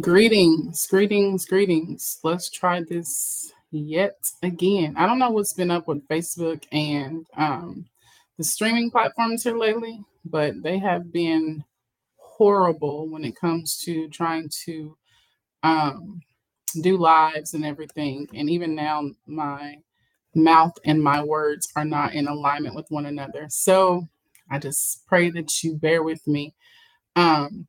[0.00, 2.18] Greetings, greetings, greetings.
[2.22, 4.94] Let's try this yet again.
[4.98, 7.86] I don't know what's been up with Facebook and um,
[8.36, 11.64] the streaming platforms here lately, but they have been
[12.16, 14.96] horrible when it comes to trying to
[15.62, 16.20] um,
[16.82, 18.28] do lives and everything.
[18.34, 19.76] And even now, my
[20.34, 23.46] mouth and my words are not in alignment with one another.
[23.48, 24.06] So
[24.50, 26.54] I just pray that you bear with me.
[27.16, 27.66] Um,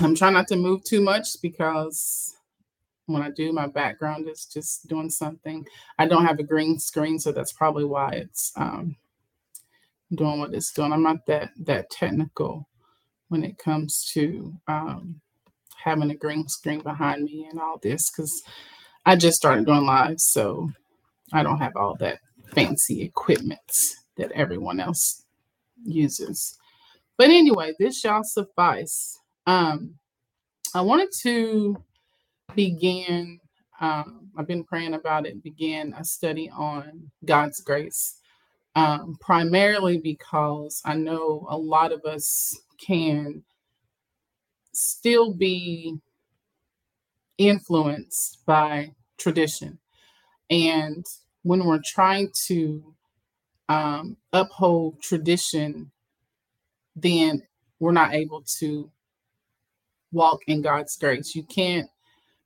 [0.00, 2.34] I'm trying not to move too much because
[3.06, 5.64] when I do, my background is just doing something.
[5.98, 8.96] I don't have a green screen, so that's probably why it's um,
[10.14, 10.92] doing what it's doing.
[10.92, 12.68] I'm not that that technical
[13.28, 15.20] when it comes to um,
[15.82, 18.42] having a green screen behind me and all this because
[19.04, 20.70] I just started doing live, so
[21.32, 22.18] I don't have all that
[22.54, 23.60] fancy equipment
[24.16, 25.22] that everyone else
[25.84, 26.58] uses.
[27.16, 29.18] But anyway, this shall suffice.
[29.46, 29.94] Um,
[30.74, 31.76] I wanted to
[32.54, 33.40] begin,
[33.80, 38.18] um, I've been praying about it, begin a study on God's grace,
[38.74, 43.42] um, primarily because I know a lot of us can
[44.72, 45.96] still be
[47.38, 49.78] influenced by tradition.
[50.50, 51.04] And
[51.42, 52.94] when we're trying to
[53.68, 55.90] um, uphold tradition,
[56.94, 57.42] then
[57.78, 58.90] we're not able to
[60.16, 61.36] walk in God's grace.
[61.36, 61.88] You can't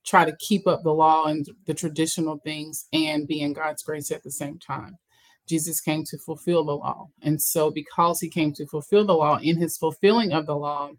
[0.05, 4.11] try to keep up the law and the traditional things and be in God's grace
[4.11, 4.99] at the same time.
[5.47, 7.09] Jesus came to fulfill the law.
[7.23, 10.91] And so, because he came to fulfill the law, in his fulfilling of the law,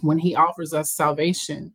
[0.00, 1.72] when he offers us salvation,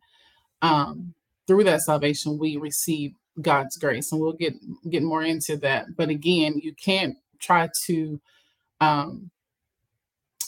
[0.62, 1.14] um,
[1.46, 4.12] through that salvation, we receive God's grace.
[4.12, 4.54] And we'll get
[4.88, 5.96] get more into that.
[5.96, 8.20] But again, you can't try to
[8.80, 9.30] um,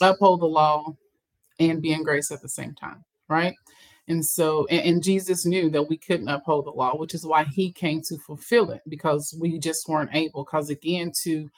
[0.01, 0.95] uphold the law
[1.59, 3.55] and be in grace at the same time right?
[4.09, 7.45] And so, and, and, Jesus knew that we couldn't uphold the law, which is why
[7.45, 10.45] he came to fulfill it because we just weren't able.
[10.45, 11.49] Because again, to,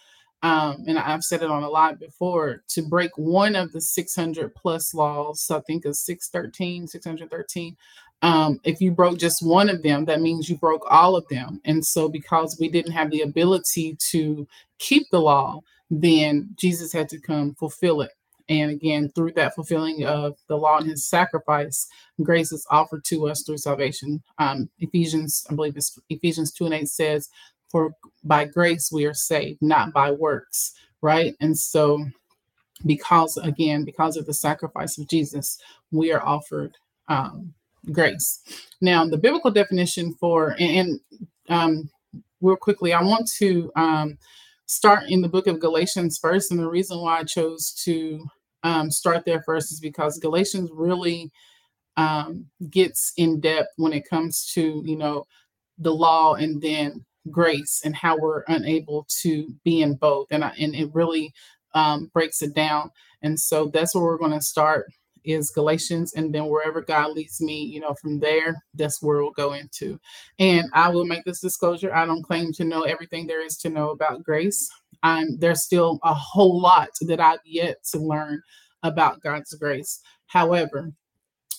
[0.43, 4.54] um, and I've said it on a lot before, to break one of the 600
[4.54, 7.77] plus laws, so I think of 613, 613,
[8.21, 11.60] um, if you broke just one of them, that means you broke all of them.
[11.65, 14.47] And so, because we didn't have the ability to
[14.78, 15.60] keep the law,
[15.91, 18.12] then Jesus had to come fulfill it.
[18.49, 21.87] And again, through that fulfilling of the law and his sacrifice,
[22.22, 24.22] grace is offered to us through salvation.
[24.38, 27.31] Um, Ephesians, I believe it's Ephesians 2 and 8 says,
[27.71, 31.34] For by grace we are saved, not by works, right?
[31.41, 32.04] And so,
[32.84, 35.59] because again, because of the sacrifice of Jesus,
[35.91, 36.77] we are offered
[37.09, 37.54] um,
[37.93, 38.41] grace.
[38.81, 41.00] Now, the biblical definition for, and, and
[41.49, 41.91] um,
[42.41, 44.19] real quickly, I want to um,
[44.66, 46.50] start in the book of Galatians first.
[46.50, 48.25] And the reason why I chose to
[48.62, 51.30] um, start there first is because Galatians really
[51.97, 55.24] um, gets in depth when it comes to, you know,
[55.78, 60.28] the law and then grace and how we're unable to be in both.
[60.30, 61.32] And, I, and it really
[61.74, 62.91] um, breaks it down.
[63.22, 64.86] And so that's where we're going to start
[65.24, 69.30] is Galatians, and then wherever God leads me, you know, from there, that's where we'll
[69.32, 69.98] go into.
[70.38, 73.68] And I will make this disclosure: I don't claim to know everything there is to
[73.70, 74.68] know about grace.
[75.02, 78.42] I'm there's still a whole lot that I've yet to learn
[78.82, 80.00] about God's grace.
[80.26, 80.92] However,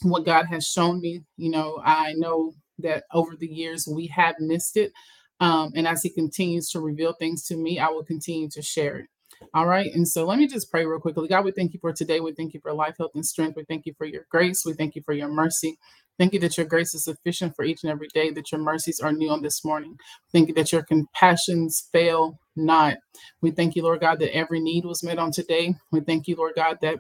[0.02, 4.36] what God has shown me, you know, I know that over the years we have
[4.40, 4.92] missed it.
[5.40, 8.98] Um, and as He continues to reveal things to me, I will continue to share
[8.98, 9.08] it.
[9.54, 9.92] All right.
[9.94, 11.28] And so let me just pray real quickly.
[11.28, 12.20] God, we thank you for today.
[12.20, 13.56] We thank you for life, health, and strength.
[13.56, 14.64] We thank you for your grace.
[14.66, 15.78] We thank you for your mercy.
[16.18, 19.00] Thank you that your grace is sufficient for each and every day, that your mercies
[19.00, 19.98] are new on this morning.
[20.32, 22.98] Thank you that your compassions fail not.
[23.42, 25.76] We thank you, Lord God, that every need was met on today.
[25.92, 27.00] We thank you, Lord God, that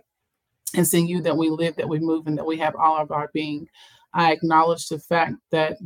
[0.74, 3.12] it's in you that we live, that we move, and that we have all of
[3.12, 3.68] our being.
[4.14, 5.78] I acknowledge the fact that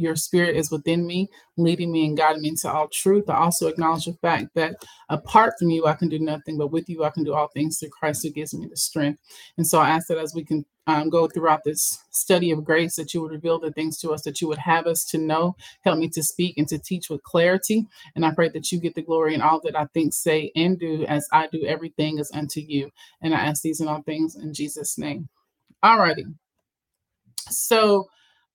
[0.00, 3.28] your spirit is within me, leading me and guiding me into all truth.
[3.28, 4.76] I also acknowledge the fact that
[5.08, 7.78] apart from you, I can do nothing, but with you, I can do all things
[7.78, 9.20] through Christ who gives me the strength.
[9.56, 12.96] And so I ask that as we can um, go throughout this study of grace,
[12.96, 15.56] that you would reveal the things to us that you would have us to know.
[15.82, 17.86] Help me to speak and to teach with clarity.
[18.16, 20.78] And I pray that you get the glory in all that I think, say, and
[20.78, 22.90] do as I do everything is unto you.
[23.22, 25.28] And I ask these and all things in Jesus' name.
[25.82, 26.24] All righty.
[27.48, 28.08] So,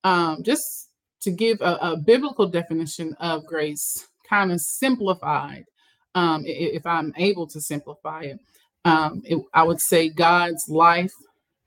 [0.04, 0.85] um, just
[1.26, 5.66] to give a, a biblical definition of grace, kind of simplified,
[6.14, 8.40] um, if I'm able to simplify it,
[8.86, 11.12] um, it, I would say God's life,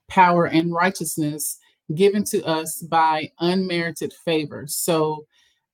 [0.07, 1.59] power, and righteousness
[1.97, 4.65] given to us by unmerited favor.
[4.69, 5.27] So,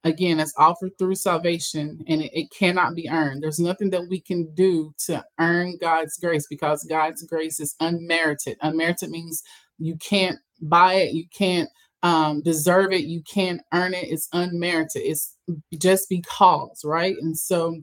[0.03, 3.43] again, it's offered through salvation and it, it, cannot be earned.
[3.43, 8.57] There's nothing that we can do to earn God's grace because God's grace is unmerited.
[8.63, 9.43] Unmerited means
[9.79, 11.69] you can't buy it, you can't
[12.05, 13.07] um, deserve it.
[13.07, 14.07] You can't earn it.
[14.09, 15.03] It's unmerited.
[15.03, 15.37] It's
[15.79, 17.17] just because, right?
[17.21, 17.81] And so,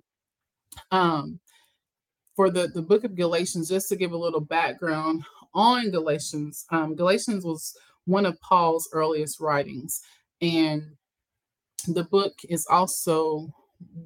[0.91, 1.39] um,
[2.35, 5.23] for the the book of Galatians, just to give a little background
[5.53, 7.75] on Galatians, um, Galatians was
[8.05, 10.01] one of Paul's earliest writings,
[10.41, 10.83] and
[11.87, 13.51] the book is also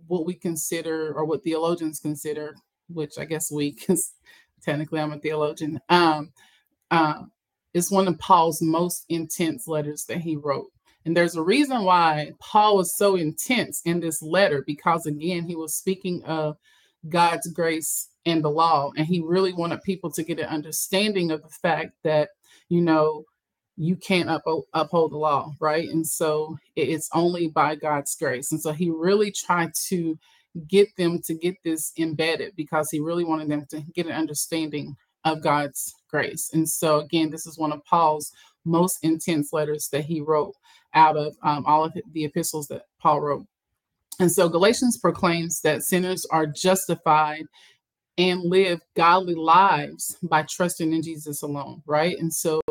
[0.08, 2.56] what we consider or what theologians consider,
[2.88, 4.14] which I guess we, because
[4.64, 6.32] technically I'm a theologian, um,
[6.90, 7.24] uh,
[7.76, 10.72] is one of Paul's most intense letters that he wrote.
[11.04, 15.58] And there's a reason why Paul was so intense in this letter, because again, he
[15.58, 16.58] was speaking of
[17.10, 18.92] God's grace and the law.
[18.96, 22.30] And he really wanted people to get an understanding of the fact that,
[22.70, 23.26] you know,
[23.76, 24.44] you can't up,
[24.74, 25.90] uphold the law, right?
[25.90, 28.54] And so it's only by God's grace.
[28.54, 30.18] And so he really tried to
[30.66, 34.96] get them to get this embedded because he really wanted them to get an understanding
[35.26, 36.50] of God's grace.
[36.54, 38.32] And so, again, this is one of Paul's
[38.64, 40.56] most intense letters that he wrote
[40.94, 43.46] out of um, all of the epistles that Paul wrote.
[44.22, 47.44] And so, Galatians proclaims that sinners are justified
[48.18, 52.18] and live godly lives by trusting in Jesus alone, right?
[52.18, 52.62] And so,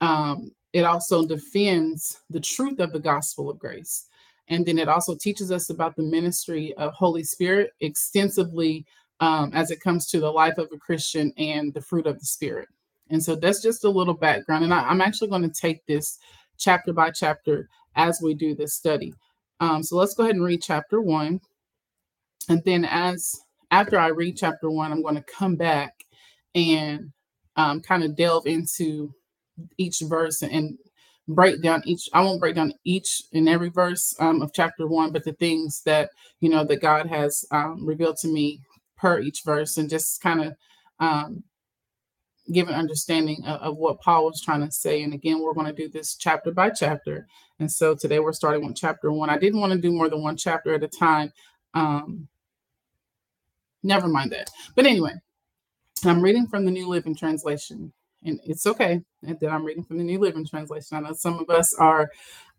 [0.00, 4.06] um, it also defends the truth of the gospel of grace.
[4.48, 8.86] And then it also teaches us about the ministry of Holy Spirit extensively
[9.22, 12.24] um, as it comes to the life of a Christian and the fruit of the
[12.26, 12.68] Spirit.
[13.08, 14.64] And so that's just a little background.
[14.64, 16.18] And I, am actually going to take this
[16.58, 19.14] chapter by chapter as we do this study.
[19.60, 21.40] Um, so let's go ahead and read chapter one.
[22.48, 23.40] And then as
[23.70, 26.04] after I read chapter one, I'm going to come back
[26.56, 27.12] and
[27.54, 29.14] um, kind of delve into
[29.78, 30.76] each verse and
[31.28, 35.12] break down each i won't break down each and every verse um, of chapter one
[35.12, 36.10] but the things that
[36.40, 38.60] you know that god has um, revealed to me
[39.02, 40.56] per each verse and just kind of
[41.00, 41.42] um,
[42.52, 45.02] give an understanding of, of, what paul was trying to say.
[45.02, 47.26] And again we're going to do this chapter by chapter.
[47.58, 49.28] And so today we're starting with chapter one.
[49.28, 51.32] I didn't want to do more than one chapter at a time.
[51.74, 52.28] Um,
[53.82, 54.50] never mind that.
[54.76, 55.14] But anyway
[56.04, 57.92] i'm reading from the new living translation.
[58.24, 60.96] And it's okay that I'm reading from the New Living Translation.
[60.96, 62.08] I know some of us are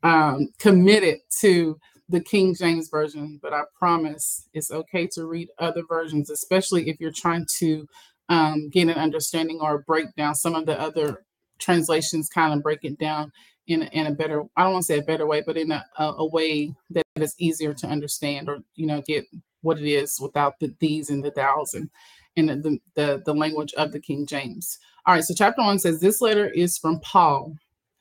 [0.04, 1.80] um, committed to
[2.10, 7.00] the King James Version, but I promise it's okay to read other versions, especially if
[7.00, 7.88] you're trying to
[8.30, 10.36] um, get an understanding or break down.
[10.36, 11.26] Some of the other
[11.60, 13.32] translations kind of break it down
[13.68, 15.72] in a, in a better, I don't want to say a better way, but in
[15.72, 19.26] a, a, a way that is easier to understand or, you know, get
[19.62, 21.90] what it is without the these and the thous and,
[22.36, 24.78] and the, the, the language of the King James.
[25.06, 27.56] All right, so chapter one says, This letter is from Paul,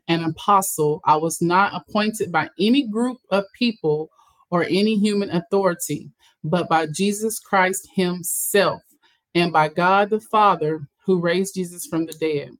[0.08, 1.00] an apostle.
[1.04, 4.10] I was not appointed by any group of people
[4.50, 6.10] or any human authority,
[6.44, 8.82] but by Jesus Christ Himself
[9.34, 12.50] and by God the Father who raised Jesus from the dead.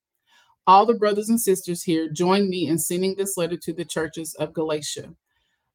[0.67, 4.35] All the brothers and sisters here join me in sending this letter to the churches
[4.35, 5.15] of Galatia.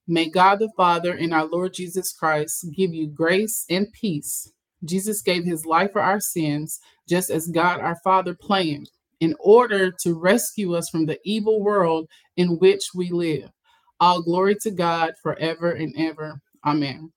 [0.08, 4.50] May God the Father and our Lord Jesus Christ give you grace and peace.
[4.86, 6.80] Jesus gave his life for our sins,
[7.10, 12.08] just as God our Father planned, in order to rescue us from the evil world
[12.36, 13.50] in which we live.
[14.00, 16.40] All glory to God forever and ever.
[16.66, 17.12] Amen.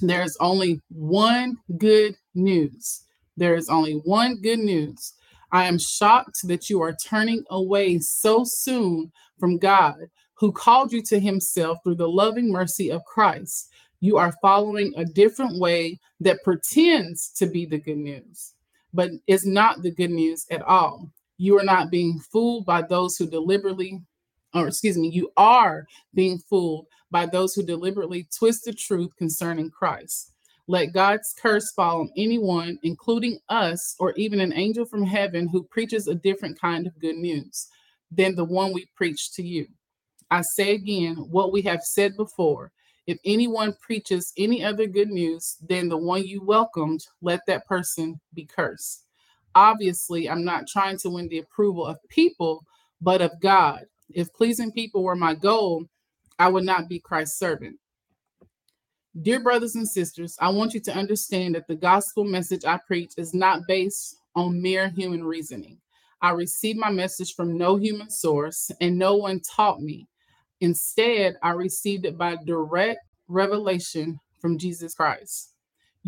[0.00, 3.04] There is only one good news.
[3.36, 5.14] There is only one good news.
[5.52, 9.96] I am shocked that you are turning away so soon from God,
[10.34, 13.70] who called you to himself through the loving mercy of Christ
[14.00, 18.54] you are following a different way that pretends to be the good news,
[18.94, 21.10] but is not the good news at all.
[21.38, 24.02] You are not being fooled by those who deliberately,
[24.54, 29.70] or excuse me, you are being fooled by those who deliberately twist the truth concerning
[29.70, 30.32] Christ.
[30.66, 35.62] Let God's curse fall on anyone, including us, or even an angel from heaven who
[35.62, 37.68] preaches a different kind of good news
[38.10, 39.66] than the one we preach to you.
[40.30, 42.72] I say again what we have said before
[43.08, 48.20] if anyone preaches any other good news than the one you welcomed, let that person
[48.34, 49.06] be cursed.
[49.58, 52.64] Obviously, I'm not trying to win the approval of people,
[53.00, 53.86] but of God.
[54.08, 55.84] If pleasing people were my goal,
[56.38, 57.76] I would not be Christ's servant.
[59.20, 63.14] Dear brothers and sisters, I want you to understand that the gospel message I preach
[63.16, 65.78] is not based on mere human reasoning.
[66.22, 70.06] I received my message from no human source, and no one taught me.
[70.60, 75.54] Instead, I received it by direct revelation from Jesus Christ.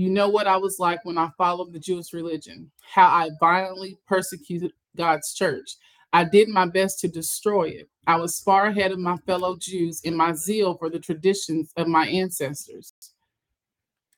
[0.01, 3.99] You know what I was like when I followed the Jewish religion, how I violently
[4.07, 5.77] persecuted God's church.
[6.15, 7.91] I did my best to destroy it.
[8.07, 11.87] I was far ahead of my fellow Jews in my zeal for the traditions of
[11.87, 12.95] my ancestors.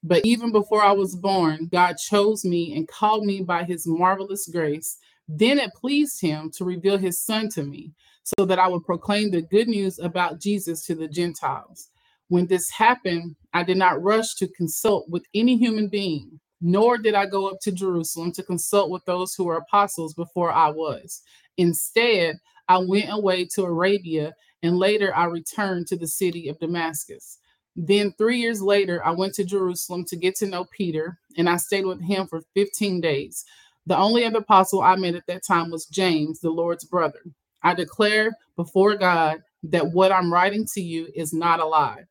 [0.04, 4.46] But even before I was born, God chose me and called me by his marvelous
[4.46, 4.98] grace.
[5.26, 7.90] Then it pleased him to reveal his son to me
[8.22, 11.88] so that I would proclaim the good news about Jesus to the Gentiles.
[12.32, 17.12] When this happened, I did not rush to consult with any human being, nor did
[17.12, 21.20] I go up to Jerusalem to consult with those who were apostles before I was.
[21.58, 22.36] Instead,
[22.70, 27.36] I went away to Arabia, and later I returned to the city of Damascus.
[27.76, 31.58] Then, three years later, I went to Jerusalem to get to know Peter, and I
[31.58, 33.44] stayed with him for 15 days.
[33.84, 37.20] The only other apostle I met at that time was James, the Lord's brother.
[37.62, 42.06] I declare before God that what I'm writing to you is not a lie.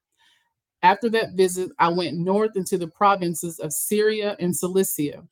[0.84, 5.24] After that visit, I went north into the provinces of Syria and Cilicia.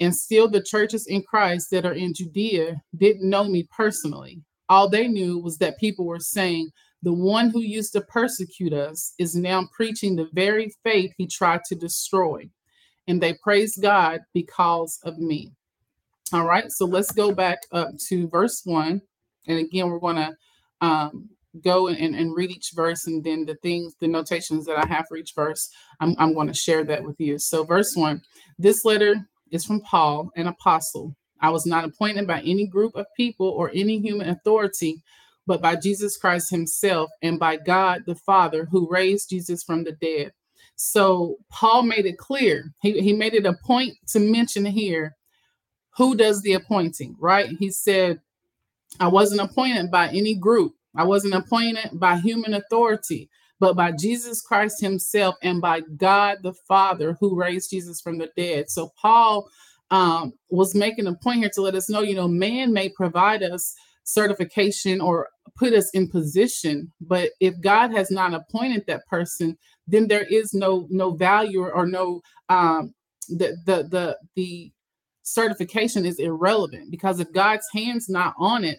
[0.00, 4.42] And still, the churches in Christ that are in Judea didn't know me personally.
[4.68, 6.70] All they knew was that people were saying,
[7.02, 11.62] the one who used to persecute us is now preaching the very faith he tried
[11.64, 12.48] to destroy.
[13.06, 15.52] And they praised God because of me.
[16.32, 19.00] All right, so let's go back up to verse one.
[19.46, 20.36] And again, we're going to
[20.80, 21.30] um,
[21.64, 25.06] go and, and read each verse and then the things, the notations that I have
[25.08, 25.68] for each verse,
[26.00, 27.38] I'm, I'm going to share that with you.
[27.38, 28.22] So, verse one
[28.58, 29.16] this letter
[29.50, 31.14] is from Paul, an apostle.
[31.40, 35.02] I was not appointed by any group of people or any human authority
[35.48, 39.92] but by Jesus Christ himself and by God the Father who raised Jesus from the
[39.92, 40.30] dead.
[40.76, 42.70] So Paul made it clear.
[42.82, 45.16] He, he made it a point to mention here
[45.96, 47.48] who does the appointing, right?
[47.58, 48.20] He said,
[49.00, 53.28] I wasn't appointed by any group, I wasn't appointed by human authority,
[53.60, 58.30] but by Jesus Christ himself and by God the Father who raised Jesus from the
[58.36, 58.70] dead.
[58.70, 59.48] So Paul
[59.90, 63.42] um, was making a point here to let us know, you know, man may provide
[63.42, 63.74] us
[64.08, 70.08] certification or put us in position but if god has not appointed that person then
[70.08, 72.94] there is no no value or, no um
[73.28, 74.72] the the the the
[75.24, 78.78] certification is irrelevant because if god's hands not on it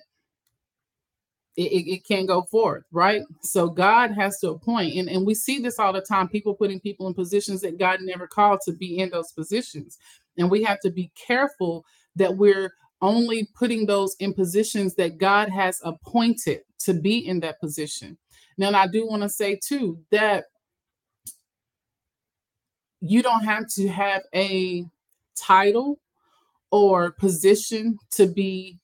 [1.64, 3.22] it, it, can't go forth, right?
[3.42, 6.80] So God has to appoint, and, and we see this all the time people putting
[6.80, 9.98] people in positions that God never called to be in those positions.
[10.38, 11.86] And we have to be careful
[12.16, 17.60] that we're only putting those in positions that God has appointed to be in that
[17.60, 18.18] position.
[18.58, 20.46] Now, I do want to say too that
[23.02, 24.86] you don't have to have a
[25.36, 26.00] title
[26.72, 28.80] or position to be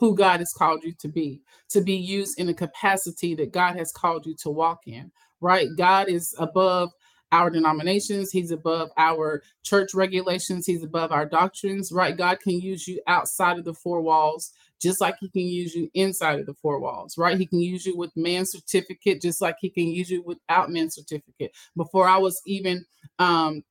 [0.00, 3.76] who God has called you to be, to be used in the capacity that God
[3.76, 5.68] has called you to walk in, right?
[5.76, 6.90] God is above
[7.32, 12.16] our denominations, he's above our church regulations, he's above our doctrines, right?
[12.16, 15.90] God can use you outside of the four walls just like he can use you
[15.92, 17.36] inside of the four walls, right?
[17.36, 20.94] He can use you with man's certificate just like he can use you without man's
[20.94, 21.52] certificate.
[21.76, 22.86] Before I was even
[23.18, 23.62] um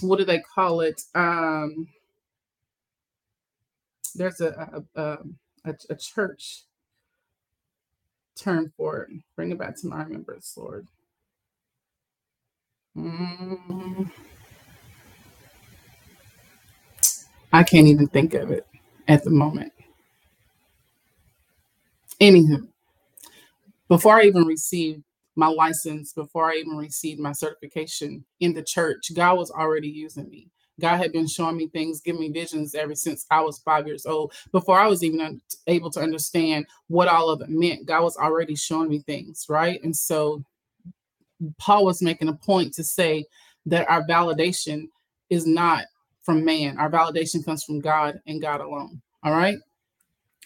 [0.00, 1.02] what do they call it?
[1.14, 1.88] Um
[4.14, 5.18] there's a a, a,
[5.64, 6.64] a, a church
[8.36, 9.10] term for it.
[9.36, 10.86] Bring it back to my remembrance, Lord.
[12.96, 14.10] Mm.
[17.52, 18.66] I can't even think of it
[19.08, 19.72] at the moment.
[22.20, 22.68] Anywho,
[23.88, 25.02] before I even received
[25.36, 30.28] my license, before I even received my certification in the church, God was already using
[30.30, 30.48] me.
[30.80, 34.06] God had been showing me things, giving me visions ever since I was five years
[34.06, 34.32] old.
[34.52, 38.56] Before I was even able to understand what all of it meant, God was already
[38.56, 39.82] showing me things, right?
[39.82, 40.42] And so
[41.58, 43.24] Paul was making a point to say
[43.66, 44.88] that our validation
[45.30, 45.84] is not
[46.22, 46.78] from man.
[46.78, 49.00] Our validation comes from God and God alone.
[49.22, 49.58] All right.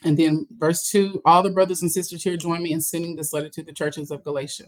[0.05, 3.33] And then verse two, all the brothers and sisters here join me in sending this
[3.33, 4.65] letter to the churches of Galatia.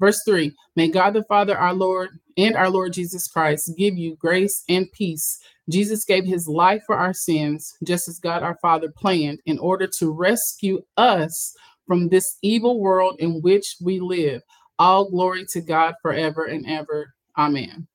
[0.00, 4.16] Verse three, may God the Father, our Lord, and our Lord Jesus Christ give you
[4.16, 5.40] grace and peace.
[5.68, 9.88] Jesus gave his life for our sins, just as God our Father planned, in order
[9.98, 11.52] to rescue us
[11.86, 14.42] from this evil world in which we live.
[14.78, 17.12] All glory to God forever and ever.
[17.36, 17.88] Amen.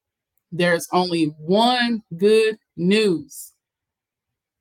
[0.52, 3.53] There's only one good news.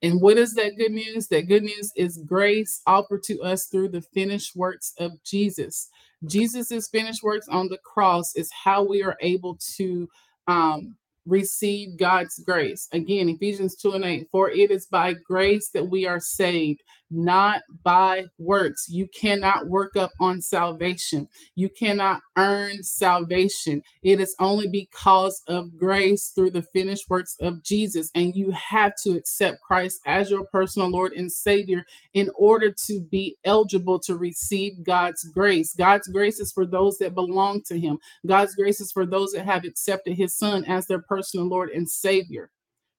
[0.02, 1.28] And what is that good news?
[1.28, 5.88] That good news is grace offered to us through the finished works of Jesus.
[6.26, 10.09] Jesus' finished works on the cross is how we are able to
[10.49, 12.88] um, receive God's grace.
[12.92, 16.82] Again, Ephesians 2 and 8, for it is by grace that we are saved
[17.12, 18.87] not by works.
[18.88, 21.28] You cannot work up on salvation.
[21.54, 23.83] You cannot earn salvation.
[24.02, 28.11] It is only because of grace through the finished works of Jesus.
[28.14, 33.00] And you have to accept Christ as your personal Lord and Savior in order to
[33.00, 35.75] be eligible to receive God's grace.
[35.75, 39.45] God's grace is for those that belong to Him, God's grace is for those that
[39.45, 42.50] have accepted His Son as their personal Lord and Savior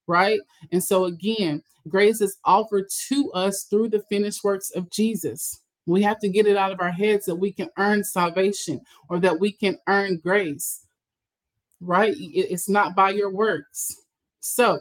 [0.08, 0.40] right?
[0.72, 5.60] And so again, grace is offered to us through the finished works of Jesus.
[5.86, 9.20] We have to get it out of our heads that we can earn salvation or
[9.20, 10.86] that we can earn grace,
[11.82, 12.16] right?
[12.18, 13.96] It's not by your works.
[14.40, 14.80] So,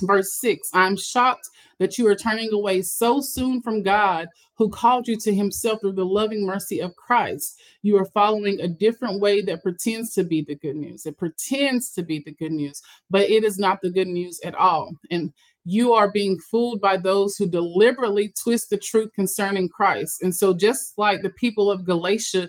[0.00, 5.08] verse 6 I'm shocked that you are turning away so soon from God who called
[5.08, 7.60] you to himself through the loving mercy of Christ.
[7.82, 11.06] You are following a different way that pretends to be the good news.
[11.06, 12.80] It pretends to be the good news,
[13.10, 14.92] but it is not the good news at all.
[15.10, 15.32] And
[15.64, 20.22] you are being fooled by those who deliberately twist the truth concerning Christ.
[20.22, 22.48] And so, just like the people of Galatia,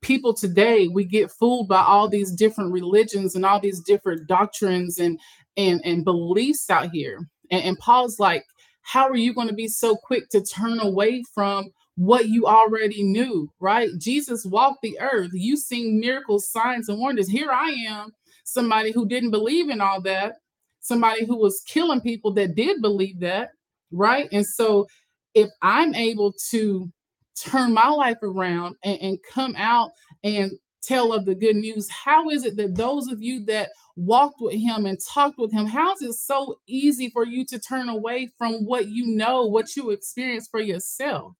[0.00, 4.98] people today, we get fooled by all these different religions and all these different doctrines
[4.98, 5.18] and
[5.56, 7.18] and, and beliefs out here.
[7.50, 8.44] And, and Paul's like,
[8.82, 13.02] how are you going to be so quick to turn away from what you already
[13.02, 13.90] knew, right?
[13.98, 15.30] Jesus walked the earth.
[15.32, 17.28] You seen miracles, signs, and wonders.
[17.28, 18.10] Here I am,
[18.44, 20.36] somebody who didn't believe in all that,
[20.80, 23.50] somebody who was killing people that did believe that,
[23.90, 24.28] right?
[24.32, 24.86] And so
[25.34, 26.90] if I'm able to
[27.38, 29.90] turn my life around and, and come out
[30.24, 30.50] and
[30.82, 34.54] tell of the good news, how is it that those of you that walked with
[34.54, 38.30] him and talked with him, how is it so easy for you to turn away
[38.38, 41.34] from what you know, what you experience for yourself?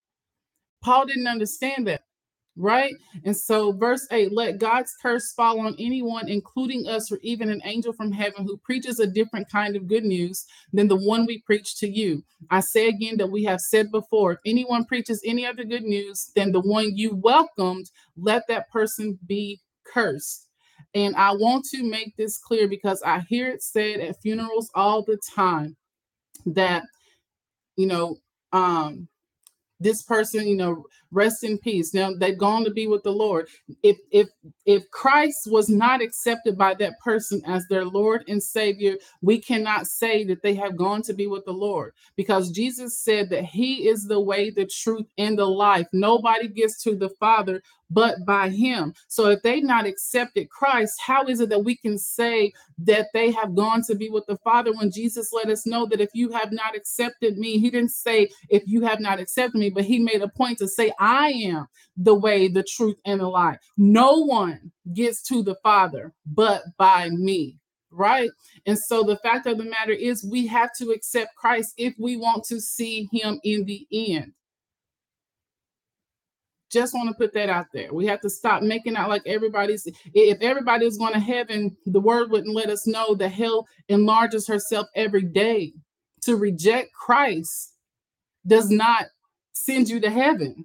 [0.82, 2.02] Paul didn't understand that
[2.56, 2.94] right?
[3.24, 7.62] And so, verse 8 let God's curse fall on anyone, including us, or even an
[7.64, 11.40] angel from heaven who preaches a different kind of good news than the one we
[11.40, 12.22] preach to you.
[12.50, 16.30] I say again that we have said before if anyone preaches any other good news
[16.36, 20.48] than the one you welcomed, let that person be cursed.
[20.94, 25.02] And I want to make this clear because I hear it said at funerals all
[25.02, 25.76] the time
[26.44, 26.82] that,
[27.76, 28.18] you know,
[28.52, 29.08] um,
[29.80, 31.94] this person, you know, rest in peace.
[31.94, 33.48] Now they've gone to be with the Lord.
[33.82, 34.28] If if
[34.66, 39.86] if Christ was not accepted by that person as their Lord and Savior, we cannot
[39.86, 43.88] say that they have gone to be with the Lord because Jesus said that He
[43.88, 45.86] is the way, the truth, and the life.
[45.92, 48.94] Nobody gets to the Father but by him.
[49.08, 53.30] So if they not accepted Christ, how is it that we can say that they
[53.32, 56.30] have gone to be with the Father when Jesus let us know that if you
[56.30, 59.98] have not accepted me, he didn't say if you have not accepted me, but he
[59.98, 63.58] made a point to say, I am the way, the truth, and the life.
[63.76, 67.58] No one gets to the Father but by me
[67.92, 68.30] right?
[68.66, 72.16] And so the fact of the matter is, we have to accept Christ if we
[72.16, 74.32] want to see him in the end.
[76.70, 77.92] Just want to put that out there.
[77.92, 79.86] We have to stop making out like everybody's.
[80.14, 84.86] If everybody's going to heaven, the word wouldn't let us know that hell enlarges herself
[84.96, 85.74] every day.
[86.22, 87.74] To reject Christ
[88.46, 89.06] does not
[89.52, 90.64] send you to heaven.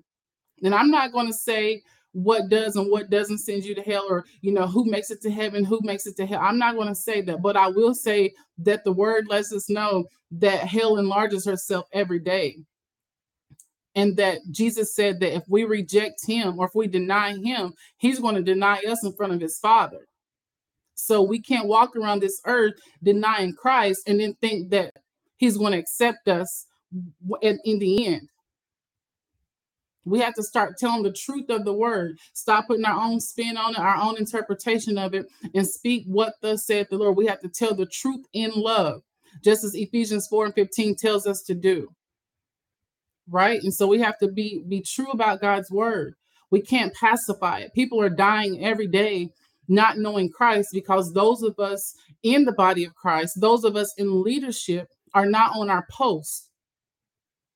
[0.64, 1.82] And I'm not going to say
[2.14, 5.22] what does and what doesn't send you to hell or you know who makes it
[5.22, 7.68] to heaven who makes it to hell i'm not going to say that but i
[7.68, 12.56] will say that the word lets us know that hell enlarges herself every day
[13.96, 18.20] and that Jesus said that if we reject him or if we deny him, he's
[18.20, 20.08] going to deny us in front of his father.
[20.96, 24.94] So we can't walk around this earth denying Christ and then think that
[25.38, 26.68] he's going to accept us
[27.42, 28.30] in, in the end.
[30.10, 32.18] We have to start telling the truth of the word.
[32.34, 36.34] Stop putting our own spin on it, our own interpretation of it, and speak what
[36.42, 37.18] thus said the Lord.
[37.18, 39.02] We have to tell the truth in love,
[39.44, 41.90] just as Ephesians 4 and 15 tells us to do
[43.30, 43.62] right?
[43.62, 46.16] And so we have to be be true about God's word.
[46.50, 47.74] We can't pacify it.
[47.74, 49.30] People are dying every day
[49.68, 51.94] not knowing Christ because those of us
[52.24, 56.50] in the body of Christ, those of us in leadership are not on our post.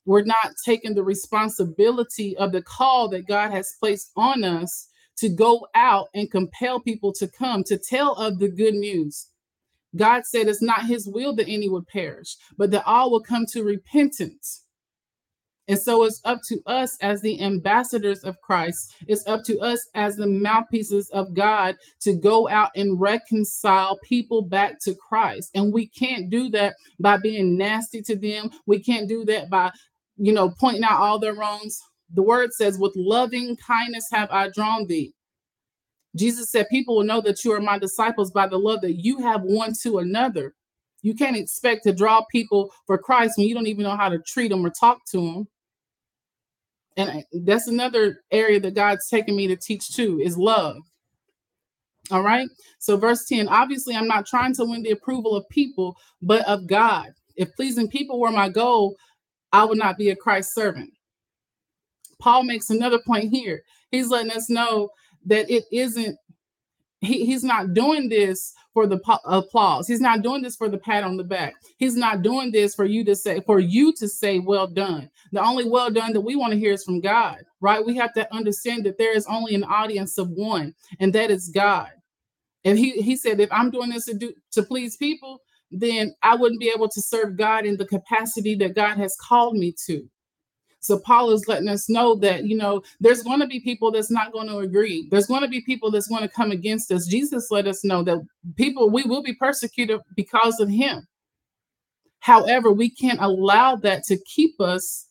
[0.06, 4.88] We're not taking the responsibility of the call that God has placed on us
[5.18, 9.28] to go out and compel people to come to tell of the good news.
[9.96, 13.46] God said it's not his will that any would perish, but that all will come
[13.48, 14.64] to repentance.
[15.68, 18.96] And so it's up to us as the ambassadors of Christ.
[19.08, 24.42] It's up to us as the mouthpieces of God to go out and reconcile people
[24.42, 25.52] back to Christ.
[25.56, 28.50] And we can't do that by being nasty to them.
[28.66, 29.72] We can't do that by,
[30.22, 31.82] you know, pointing out all their wrongs.
[32.14, 35.14] The word says, with loving kindness have I drawn thee.
[36.16, 39.18] Jesus said, People will know that you are my disciples by the love that you
[39.20, 40.54] have one to another.
[41.02, 44.20] You can't expect to draw people for Christ when you don't even know how to
[44.20, 45.48] treat them or talk to them.
[46.98, 50.78] And that's another area that God's taken me to teach too is love.
[52.12, 52.48] All right.
[52.78, 56.68] So, verse 10 obviously, I'm not trying to win the approval of people, but of
[56.68, 57.08] God.
[57.38, 58.96] If pleasing people were my goal,
[59.54, 60.92] I would not be a Christ servant.
[62.20, 63.64] Paul makes another point here.
[63.90, 64.90] He's letting us know
[65.26, 66.18] that it isn't
[67.02, 69.88] he, he's not doing this for the applause.
[69.88, 71.56] He's not doing this for the pat on the back.
[71.78, 75.10] He's not doing this for you to say, for you to say, well done.
[75.32, 77.84] The only well done that we want to hear is from God, right?
[77.84, 81.50] We have to understand that there is only an audience of one, and that is
[81.50, 81.90] God.
[82.64, 86.36] And he, he said, if I'm doing this to do to please people, then I
[86.36, 90.08] wouldn't be able to serve God in the capacity that God has called me to.
[90.82, 94.10] So Paul is letting us know that, you know, there's going to be people that's
[94.10, 95.08] not going to agree.
[95.12, 97.06] There's going to be people that's going to come against us.
[97.06, 98.18] Jesus let us know that
[98.56, 101.08] people, we will be persecuted because of him.
[102.20, 105.08] However, we can't allow that to keep us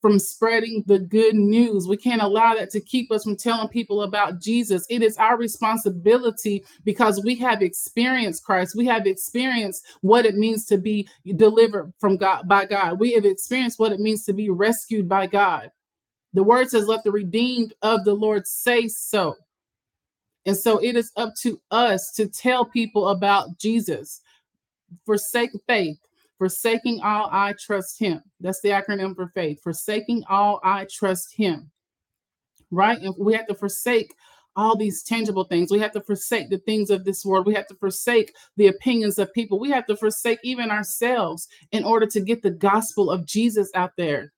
[0.00, 1.86] from spreading the good news.
[1.86, 4.86] We can't allow that to keep us from telling people about Jesus.
[4.88, 8.74] It is our responsibility because we have experienced Christ.
[8.74, 12.98] We have experienced what it means to be delivered from God by God.
[12.98, 15.70] We have experienced what it means to be rescued by God.
[16.32, 19.36] The word says, Let the redeemed of the Lord say so.
[20.46, 24.22] And so it is up to us to tell people about Jesus.
[25.04, 25.98] Forsake faith,
[26.40, 28.22] Forsaking all, I trust him.
[28.40, 29.60] That's the acronym for faith.
[29.62, 31.70] Forsaking all, I trust him.
[32.70, 32.98] Right?
[32.98, 34.14] And we have to forsake
[34.56, 35.70] all these tangible things.
[35.70, 37.44] We have to forsake the things of this world.
[37.44, 39.60] We have to forsake the opinions of people.
[39.60, 43.92] We have to forsake even ourselves in order to get the gospel of Jesus out
[43.98, 44.32] there.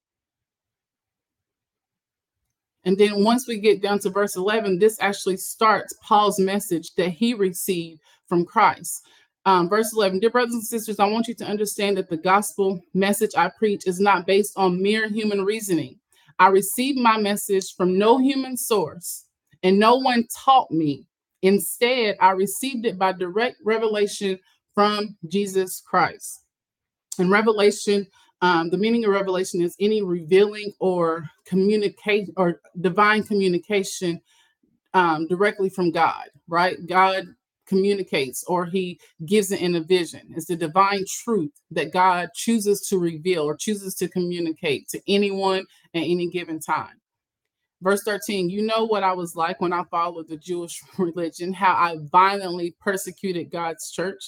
[2.82, 7.10] And then once we get down to verse 11, this actually starts Paul's message that
[7.10, 9.04] he received from Christ.
[9.44, 12.84] Um, verse 11 Dear brothers and sisters, I want you to understand that the gospel
[12.94, 15.98] message I preach is not based on mere human reasoning.
[16.38, 19.24] I received my message from no human source,
[19.62, 21.06] and no one taught me.
[21.42, 24.38] Instead, I received it by direct revelation
[24.74, 26.44] from Jesus Christ.
[27.18, 28.06] And revelation,
[28.40, 34.20] um, the meaning of revelation is any revealing or communicate or divine communication
[34.94, 36.76] um, directly from God, right?
[36.86, 37.26] God
[37.72, 40.20] communicates or he gives it in a vision.
[40.36, 45.60] It's the divine truth that God chooses to reveal or chooses to communicate to anyone
[45.94, 47.00] at any given time.
[47.80, 51.72] Verse 13, you know what I was like when I followed the Jewish religion, how
[51.72, 54.22] I violently persecuted God's church.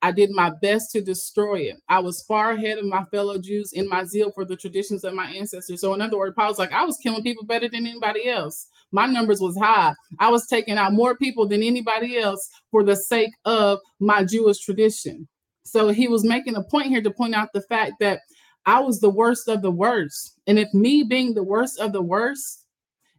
[0.00, 1.76] I did my best to destroy it.
[1.88, 5.14] I was far ahead of my fellow Jews in my zeal for the traditions of
[5.14, 5.80] my ancestors.
[5.80, 9.06] So, in other words, Paul's like, I was killing people better than anybody else my
[9.06, 9.94] numbers was high.
[10.18, 14.60] I was taking out more people than anybody else for the sake of my Jewish
[14.60, 15.28] tradition.
[15.64, 18.20] So he was making a point here to point out the fact that
[18.64, 20.38] I was the worst of the worst.
[20.46, 22.64] And if me being the worst of the worst,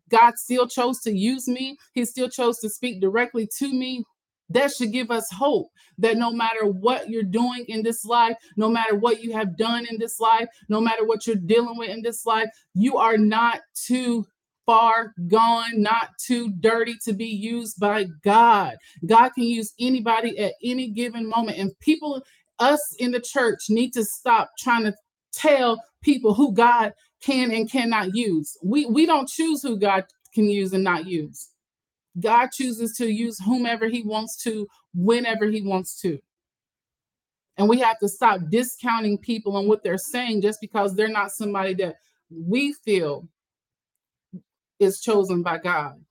[0.09, 4.03] God still chose to use me, he still chose to speak directly to me.
[4.49, 5.67] That should give us hope
[5.99, 9.85] that no matter what you're doing in this life, no matter what you have done
[9.89, 13.59] in this life, no matter what you're dealing with in this life, you are not
[13.75, 14.25] too
[14.65, 18.77] far gone, not too dirty to be used by God.
[19.05, 21.57] God can use anybody at any given moment.
[21.57, 22.21] And people,
[22.59, 24.93] us in the church, need to stop trying to
[25.33, 28.55] tell people who God can and cannot use.
[28.63, 31.49] We we don't choose who God can use and not use.
[32.19, 36.19] God chooses to use whomever he wants to, whenever he wants to.
[37.57, 41.31] And we have to stop discounting people and what they're saying just because they're not
[41.31, 41.97] somebody that
[42.29, 43.27] we feel
[44.79, 46.01] is chosen by God.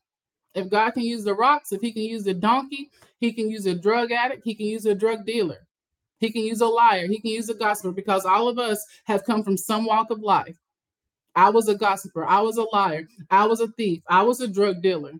[0.54, 3.66] If God can use the rocks, if he can use a donkey, he can use
[3.66, 5.66] a drug addict, he can use a drug dealer,
[6.18, 9.24] he can use a liar, he can use a gossiper, because all of us have
[9.24, 10.56] come from some walk of life.
[11.34, 14.48] I was a gossiper, I was a liar, I was a thief, I was a
[14.48, 15.12] drug dealer,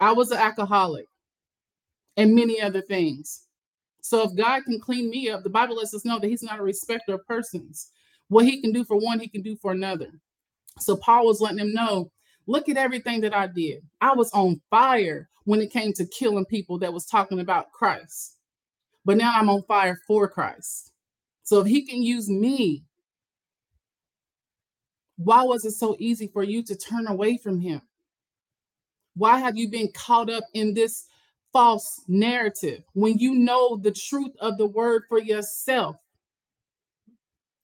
[0.00, 1.06] I was an alcoholic,
[2.16, 3.46] and many other things.
[4.02, 6.58] So if God can clean me up, the Bible lets us know that He's not
[6.58, 7.90] a respecter of persons.
[8.28, 10.10] What He can do for one, He can do for another.
[10.78, 12.10] So Paul was letting them know
[12.50, 13.84] Look at everything that I did.
[14.00, 18.38] I was on fire when it came to killing people that was talking about Christ.
[19.04, 20.90] But now I'm on fire for Christ.
[21.44, 22.82] So if he can use me,
[25.16, 27.82] why was it so easy for you to turn away from him?
[29.20, 31.04] Why have you been caught up in this
[31.52, 35.96] false narrative when you know the truth of the word for yourself?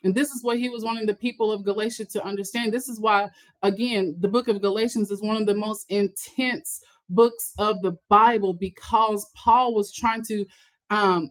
[0.02, 2.74] And this is what he was wanting the people of Galatia to understand.
[2.74, 3.30] This is why,
[3.62, 8.52] again, the book of Galatians is one of the most intense books of the Bible
[8.52, 10.44] because Paul was trying to
[10.90, 11.30] um,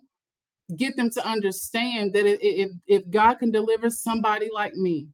[0.76, 5.08] get them to understand that if, if God can deliver somebody like me,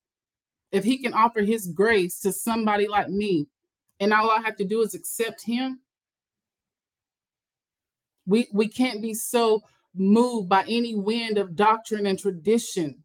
[0.71, 3.49] if he can offer his grace to somebody like me,
[4.01, 5.79] and all I have to do is accept him,
[8.25, 9.61] we, we can't be so
[9.95, 13.01] moved by any wind of doctrine and tradition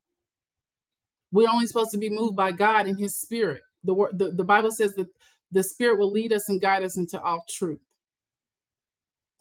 [1.33, 3.63] we're only supposed to be moved by God and His Spirit.
[3.85, 5.09] The, word, the, the Bible says that
[5.53, 7.81] the Spirit will lead us and guide us into all truth.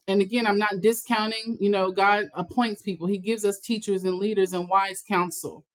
[0.08, 4.16] and again, I'm not discounting, you know, God appoints people, He gives us teachers and
[4.16, 5.66] leaders and wise counsel.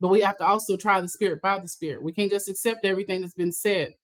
[0.00, 2.02] But we have to also try the spirit by the spirit.
[2.02, 3.94] We can't just accept everything that's been said.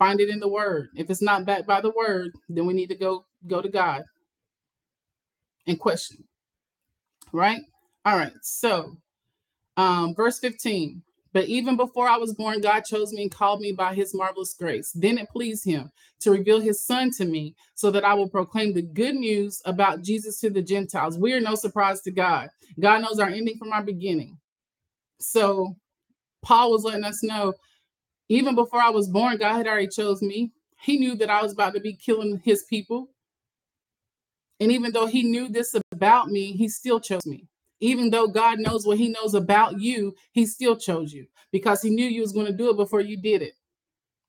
[0.00, 0.88] Find it in the word.
[0.96, 4.02] If it's not backed by the word, then we need to go go to God
[5.66, 6.24] and question.
[7.32, 7.60] Right?
[8.06, 8.32] All right.
[8.40, 8.96] So,
[9.76, 11.02] um, verse 15.
[11.34, 14.54] But even before I was born, God chose me and called me by his marvelous
[14.54, 14.90] grace.
[14.94, 18.72] Then it pleased him to reveal his son to me so that I will proclaim
[18.72, 21.18] the good news about Jesus to the Gentiles.
[21.18, 22.48] We are no surprise to God.
[22.80, 24.38] God knows our ending from our beginning.
[25.20, 25.76] So
[26.42, 27.52] Paul was letting us know
[28.30, 30.52] even before I was born, God had already chose me.
[30.80, 33.10] He knew that I was about to be killing his people.
[34.58, 37.46] And even though he knew this about me, he still chose me
[37.80, 41.90] even though God knows what he knows about you, he still chose you because he
[41.90, 43.54] knew you was going to do it before you did it.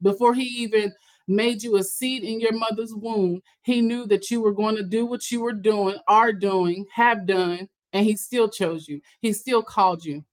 [0.01, 0.93] Before he even
[1.27, 4.83] made you a seed in your mother's womb, he knew that you were going to
[4.83, 9.01] do what you were doing, are doing, have done, and he still chose you.
[9.19, 10.23] He still called you.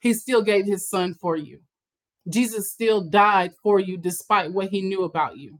[0.00, 1.60] He still gave his son for you.
[2.28, 5.58] Jesus still died for you despite what he knew about you.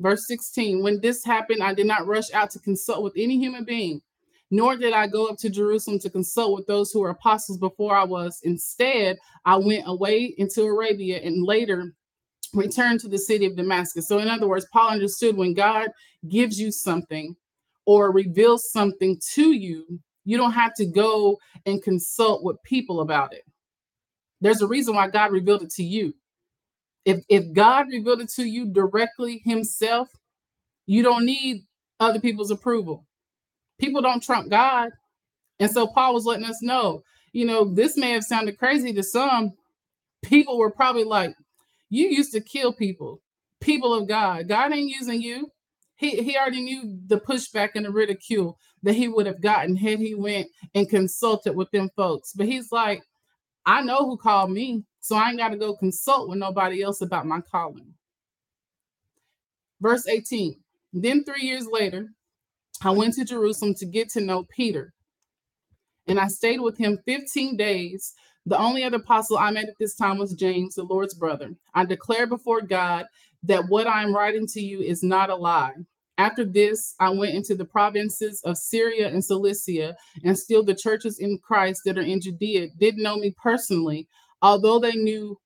[0.00, 3.64] Verse 16 When this happened, I did not rush out to consult with any human
[3.64, 4.00] being,
[4.50, 7.96] nor did I go up to Jerusalem to consult with those who were apostles before
[7.96, 8.40] I was.
[8.42, 11.94] Instead, I went away into Arabia and later
[12.52, 14.08] returned to the city of Damascus.
[14.08, 15.88] So, in other words, Paul understood when God
[16.28, 17.36] gives you something
[17.86, 23.32] or reveals something to you, you don't have to go and consult with people about
[23.32, 23.42] it.
[24.40, 26.14] There's a reason why God revealed it to you.
[27.04, 30.08] If if God revealed it to you directly himself,
[30.86, 31.64] you don't need
[32.00, 33.06] other people's approval.
[33.78, 34.90] People don't trump God.
[35.60, 39.02] And so Paul was letting us know, you know, this may have sounded crazy to
[39.02, 39.52] some.
[40.22, 41.34] People were probably like,
[41.90, 43.20] you used to kill people,
[43.60, 44.48] people of God.
[44.48, 45.50] God ain't using you.
[45.96, 49.98] He, he already knew the pushback and the ridicule that he would have gotten had
[49.98, 52.32] he went and consulted with them folks.
[52.32, 53.02] But he's like,
[53.66, 54.84] I know who called me.
[55.00, 57.92] So I ain't got to go consult with nobody else about my calling.
[59.80, 60.56] Verse 18
[60.92, 62.10] Then three years later,
[62.82, 64.92] I went to Jerusalem to get to know Peter.
[66.06, 68.12] And I stayed with him 15 days.
[68.46, 71.54] The only other apostle I met at this time was James, the Lord's brother.
[71.74, 73.06] I declare before God
[73.44, 75.72] that what I'm writing to you is not a lie.
[76.16, 81.18] After this, I went into the provinces of Syria and Cilicia, and still the churches
[81.18, 84.06] in Christ that are in Judea didn't know me personally,
[84.40, 85.38] although they knew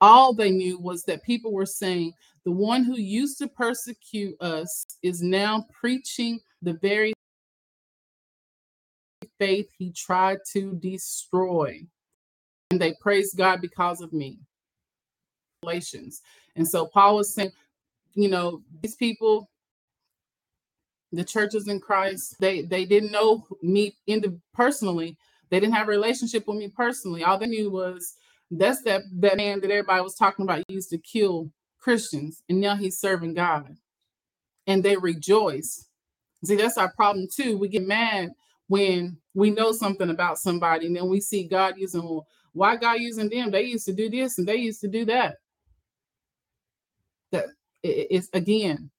[0.00, 4.86] all they knew was that people were saying the one who used to persecute us
[5.02, 7.12] is now preaching the very
[9.38, 11.82] faith he tried to destroy.
[12.70, 14.38] And they praised god because of me.
[15.62, 16.22] Relations
[16.56, 17.52] and so paul was saying
[18.14, 19.49] you know these people
[21.12, 25.16] the churches in christ they they didn't know me into personally
[25.50, 27.24] they didn't have a relationship with me personally.
[27.24, 28.14] All they knew was
[28.50, 32.76] that's that that man that everybody was talking about used to kill Christians, and now
[32.76, 33.76] he's serving God,
[34.66, 35.86] and they rejoice.
[36.44, 37.58] See, that's our problem too.
[37.58, 38.30] We get mad
[38.68, 42.02] when we know something about somebody, and then we see God using.
[42.02, 43.50] Well, why God using them?
[43.50, 45.36] They used to do this, and they used to do that.
[47.32, 47.46] That
[47.82, 48.90] it's again,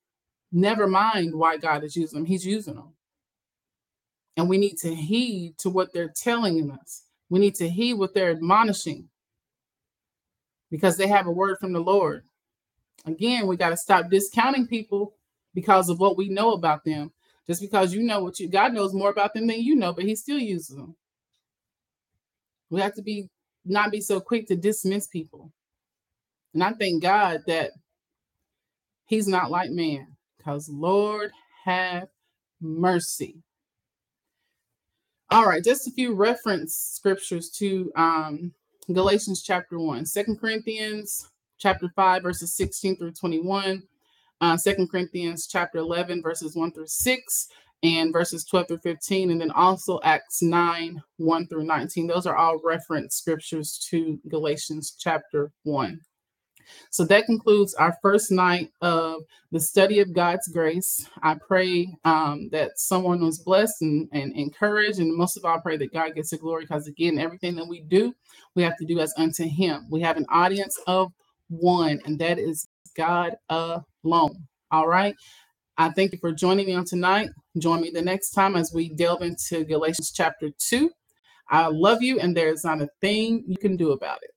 [0.51, 2.25] never mind why God is using them.
[2.25, 2.93] He's using them.
[4.37, 7.03] And we need to heed to what they're telling us.
[7.29, 9.09] We need to heed what they're admonishing
[10.69, 12.23] because they have a word from the Lord.
[13.05, 15.15] Again, we got to stop discounting people
[15.53, 17.11] because of what we know about them.
[17.47, 20.05] Just because you know what you God knows more about them than you know, but
[20.05, 20.95] he still uses them.
[22.69, 23.29] We have to be
[23.65, 25.51] not be so quick to dismiss people.
[26.53, 27.71] And I thank God that
[29.05, 31.31] he's not like man, because Lord
[31.65, 32.07] have
[32.61, 33.37] mercy.
[35.29, 38.51] All right, just a few reference scriptures to um,
[38.91, 43.83] Galatians chapter 1, 2 Corinthians chapter 5, verses 16 through 21,
[44.41, 47.47] uh, 2 Corinthians chapter 11, verses 1 through 6,
[47.83, 52.07] and verses 12 through 15, and then also Acts 9, 1 through 19.
[52.07, 55.99] Those are all reference scriptures to Galatians chapter 1.
[56.89, 61.07] So that concludes our first night of the study of God's grace.
[61.23, 64.99] I pray um, that someone was blessed and, and encouraged.
[64.99, 67.67] And most of all, I pray that God gets the glory because, again, everything that
[67.67, 68.13] we do,
[68.55, 69.87] we have to do as unto Him.
[69.89, 71.11] We have an audience of
[71.49, 74.47] one, and that is God alone.
[74.71, 75.15] All right.
[75.77, 77.29] I thank you for joining me on tonight.
[77.57, 80.91] Join me the next time as we delve into Galatians chapter 2.
[81.49, 84.31] I love you, and there's not a thing you can do about it.